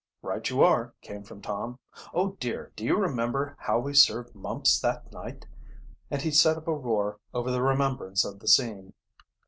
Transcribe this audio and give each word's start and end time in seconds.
"Right 0.23 0.49
you 0.49 0.63
are!" 0.63 0.95
came 1.03 1.21
from 1.21 1.43
Tom, 1.43 1.77
"Oh 2.11 2.35
dear, 2.39 2.71
do 2.75 2.83
you 2.83 2.97
remember 2.97 3.55
how 3.59 3.77
we 3.77 3.93
served 3.93 4.33
Mumps 4.33 4.79
that 4.79 5.11
night!" 5.13 5.45
and 6.09 6.23
he 6.23 6.31
set 6.31 6.57
up 6.57 6.67
a 6.67 6.73
roar 6.73 7.19
over 7.35 7.51
the 7.51 7.61
remembrance 7.61 8.25
of 8.25 8.39
the 8.39 8.47
scene. 8.47 8.95